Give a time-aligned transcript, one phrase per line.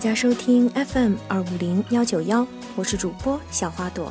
[0.00, 4.10] 大家收听 FM 二五零幺九幺，我是主播小花朵。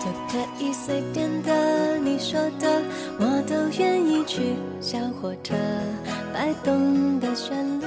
[0.00, 2.82] 就可以随便的，你说的
[3.20, 4.56] 我都愿意去。
[4.80, 5.54] 小火车
[6.34, 7.84] 摆动的旋律。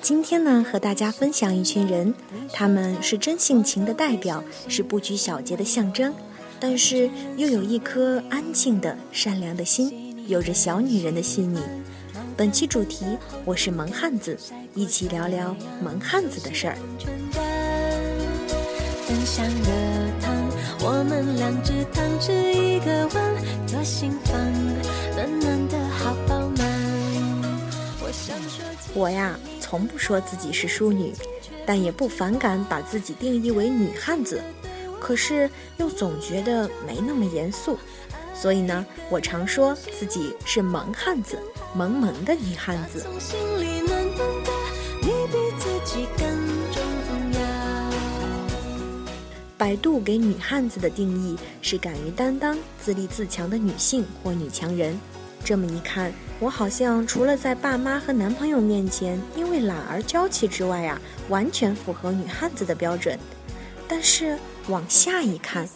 [0.00, 2.14] 今天呢，和大家分享一群人，
[2.52, 6.14] 他们是真性情的代表，是不拘小节的象征，
[6.60, 11.58] 但是又有一颗安静的、善良的心，有着小女人的细腻。
[12.36, 14.36] 本期主题，我是萌汉子，
[14.74, 16.76] 一起聊聊萌汉子的事儿。
[19.06, 19.70] 分享热
[20.20, 23.34] 汤，我们两只汤匙一个碗，
[23.68, 24.36] 左心房，
[25.14, 26.66] 暖暖的好饱满。
[28.02, 31.12] 我想说我呀，从不说自己是淑女，
[31.64, 34.42] 但也不反感把自己定义为女汉子，
[35.00, 37.78] 可是又总觉得没那么严肃，
[38.34, 41.38] 所以呢，我常说自己是萌汉子。
[41.74, 43.04] 萌萌的女汉子。
[49.56, 54.98] 百度给女汉子的定义是敢于担当、自立自强的女性或女强人。
[55.44, 63.18] 这么一看，我好像除了在爸妈和男朋友面前因为懒而娇气之外啊，完全符合女汉子的标准。
[63.86, 64.38] 但是
[64.68, 65.68] 往下一看，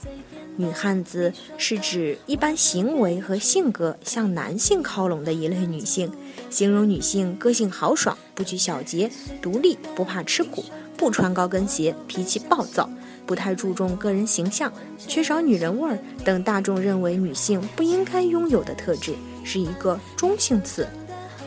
[0.58, 6.10] 女汉子是指一般行为和性格向男性靠拢的一类女性，
[6.50, 9.08] 形容女性个性豪爽、不拘小节、
[9.40, 10.64] 独立、不怕吃苦、
[10.96, 12.90] 不穿高跟鞋、脾气暴躁、
[13.24, 20.84] 不太注重个人形象、缺少女人味儿等大众认为女性不应该拥有的特质，是一个中性词。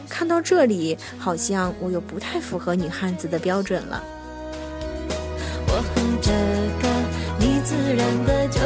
[0.08, 4.02] 看到这里，好像我又不太符合女汉子的标准了。
[5.68, 6.32] 我哼着
[6.82, 6.88] 歌，
[7.40, 8.61] 你自然的就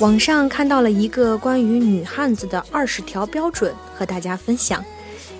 [0.00, 4.82] 网上看到了一个关于女汉子的二十条标准，和大家分享。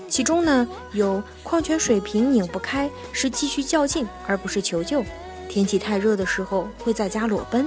[0.07, 5.01] 其中呢，有矿泉水瓶拧不开是继续较劲，而不是求救；
[5.49, 7.67] 天气太热的时候会在家裸奔，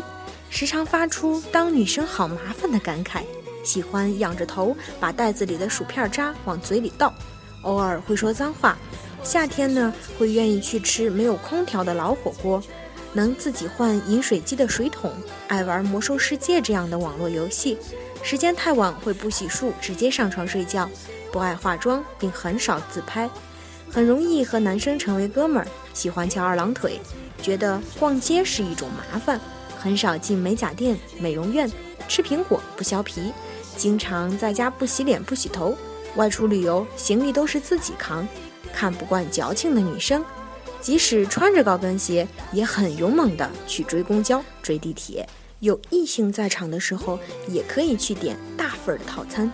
[0.52, 3.24] 时常发出“当女生好麻烦”的感慨。
[3.64, 7.12] 喜欢仰着头把袋子里的薯片渣往嘴里倒，
[7.64, 8.78] 偶尔会说脏话。
[9.24, 12.62] 夏天呢，会愿意去吃没有空调的老火锅，
[13.14, 15.12] 能自己换饮水机的水桶，
[15.48, 17.78] 爱玩魔兽世界这样的网络游戏。
[18.22, 20.90] 时间太晚会不洗漱直接上床睡觉，
[21.32, 23.30] 不爱化妆并很少自拍，
[23.90, 25.68] 很容易和男生成为哥们儿。
[25.94, 27.00] 喜欢翘二郎腿，
[27.42, 29.40] 觉得逛街是一种麻烦，
[29.78, 31.72] 很少进美甲店、美容院，
[32.08, 33.32] 吃苹果不削皮。
[33.76, 35.76] 经常在家不洗脸不洗头，
[36.16, 38.28] 外出旅游行李都是自己扛，
[38.74, 40.24] 看不惯矫情的女生，
[40.84, 45.26] 即使穿着高跟鞋也很勇猛的去追公交追地铁，
[45.62, 47.18] 有异性在场的时候
[47.48, 49.50] 也可以去点大份儿的套餐。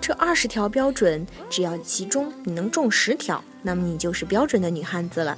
[0.00, 5.36] 这二十条标准，只要其中你能中十条，那么你就是标准的女汉子了。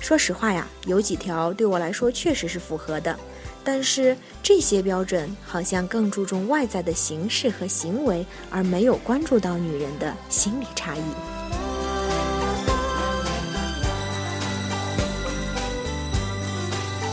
[0.00, 3.16] 说实话呀，有几条对我来说确实是符合的。
[3.62, 11.57] 但是这些标准好像更注重外在的形式和行为，而没有关注到女人的心理差异。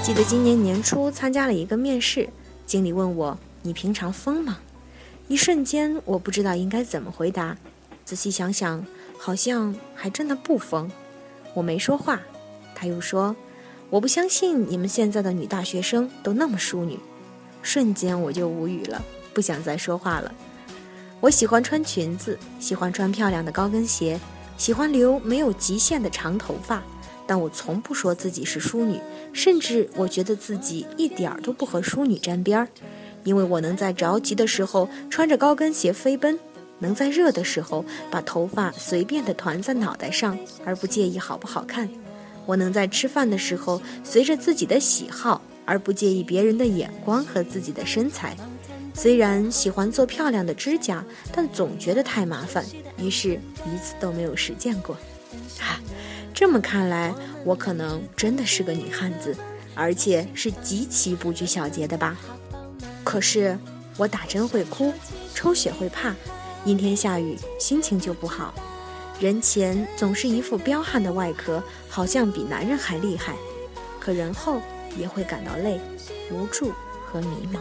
[0.06, 2.30] 记得今年年初参加了一个面试，
[2.68, 4.60] 经理问我：“你平常疯吗？”
[5.28, 7.58] 一瞬间我不知道应该怎么回答。
[8.06, 8.86] 仔细想想，
[9.18, 10.92] 好像还真的不疯。
[11.56, 12.22] 我没说话，
[12.76, 13.36] 他又说。
[13.90, 17.00] 我不相信你们现在的女大学生都那么淑女，
[17.64, 20.32] 瞬间我就无语了，不想再说话了。
[21.20, 24.20] 我喜欢穿裙子，喜欢穿漂亮的高跟鞋，
[24.56, 26.84] 喜欢留没有极限的长头发，
[27.28, 29.00] 但我从不说自己是淑女，
[29.34, 32.68] 甚至我觉得自己一点儿都不和淑女沾边儿，
[33.24, 36.40] 因为我能在着急的时候穿着高跟鞋飞奔，
[36.80, 41.90] 能在热的时候把头发随便的团在脑袋上，而不介意好不好看。
[42.46, 48.38] 我能在吃饭的时候随着自己的喜好，而不介意别人的眼光和自己的身材。
[48.94, 52.64] 虽然喜欢做漂亮的指甲，但总觉得太麻烦，
[52.98, 53.34] 于是
[53.66, 54.96] 一次都没有实践过。
[55.58, 55.82] 哈，
[56.36, 57.16] 这么看来，
[57.46, 59.34] 我可能真的是个女汉子，
[59.74, 62.18] 而且是极其不拘小节的吧？
[63.06, 63.58] 可是
[63.96, 64.94] 我打针会哭，
[65.34, 66.14] 抽血会怕，
[66.66, 68.54] 阴天下雨心情就不好。
[69.18, 73.34] 人前总是一副彪悍的外壳，好像比男人还厉害，
[73.98, 74.60] 可人后
[74.98, 75.80] 也会感到累、
[76.30, 76.74] 无助
[77.06, 77.60] 和迷茫。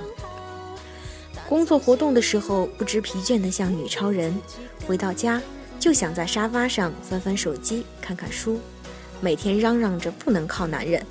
[1.48, 4.36] 工作活动的时候不知疲倦的像女超人，
[4.84, 5.40] 回到家
[5.84, 8.58] 就想在沙发上翻翻手机、看看书，
[9.20, 11.04] 每天嚷嚷着不能靠男人，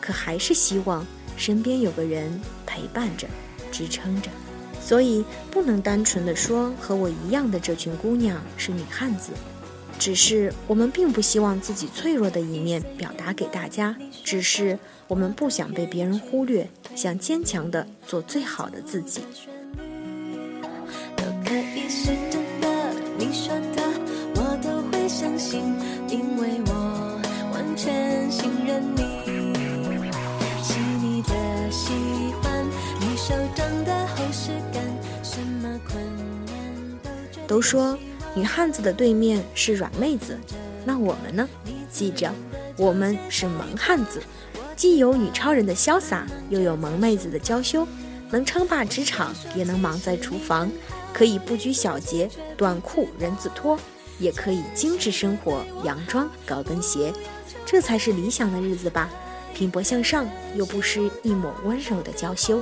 [0.00, 1.06] 可还是希望
[1.36, 3.28] 身边有个人陪伴着、
[3.70, 4.30] 支撑着。
[4.80, 9.32] 所以不能单纯的说和我一样的这群姑娘是女汉子，
[9.98, 13.94] 只是我们并不希望自己脆弱的一面表达给大家，
[14.24, 16.66] 只是我们不想被别人忽略，
[16.96, 19.20] 想坚强的做最好的自己。
[25.14, 25.60] 相信，
[26.08, 27.20] 因为我
[27.52, 30.02] 完全信任你。
[30.60, 31.92] 细腻的喜
[32.42, 32.66] 欢，
[32.98, 34.82] 你手掌的厚实感，
[35.22, 36.04] 什么困
[36.46, 36.56] 难
[37.46, 37.96] 都都说
[38.34, 40.36] 女汉子的对面是软妹子，
[40.84, 41.48] 那我们呢？
[41.88, 42.32] 记着，
[42.76, 44.20] 我们是萌汉子，
[44.74, 47.86] 既有女超人的潇洒，又有萌妹子的娇羞，
[48.30, 50.68] 能称霸职场，也能忙在厨房，
[51.12, 53.78] 可以不拘小节，短裤人字拖，
[54.18, 57.12] 也可以精致生活，洋装高跟鞋，
[57.64, 59.10] 这才是理想的日子吧。
[59.54, 62.60] 拼搏向上，又不失一抹温柔的娇羞。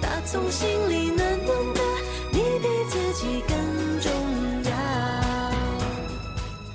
[0.00, 1.80] 打从心里暖暖的，
[2.30, 4.12] 你比自己更重
[4.64, 4.70] 要。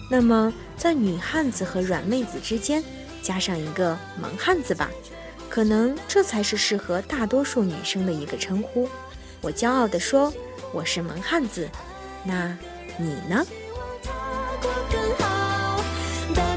[0.10, 2.84] 那么，在女汉子和软妹子之间，
[3.22, 4.92] 加上一个萌汉子吧，
[5.50, 8.90] 可能这才是适合大多数女生的一个称呼。
[9.40, 10.34] 我骄傲地说，
[10.74, 11.70] 我是萌汉子。
[12.26, 12.58] 那
[12.98, 13.46] 你呢？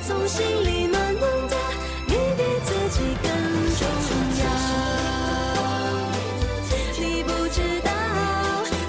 [0.06, 1.56] 从心里暖暖的，
[2.06, 3.28] 你比自己更
[3.74, 3.82] 重
[4.38, 4.44] 要。
[7.00, 7.90] 你不知道，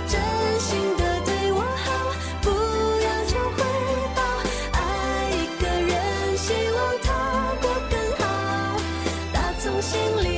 [0.07, 0.13] 真
[0.59, 2.47] 心的对我好，不
[3.01, 3.57] 要求回
[4.13, 4.21] 报。
[4.73, 4.77] 爱
[5.31, 7.09] 一个人，希望他
[7.63, 8.23] 过更好，
[9.33, 10.36] 打从心里